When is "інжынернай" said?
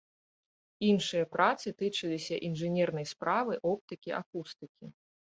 2.47-3.05